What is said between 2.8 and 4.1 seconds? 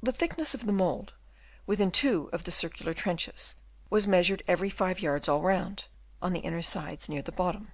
trenches was